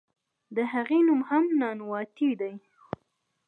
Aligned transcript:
د 0.55 0.57
هغې 0.73 0.99
نوم 1.07 1.21
هم 1.29 1.43
"ننواتې" 1.59 2.29
دے. 2.39 2.51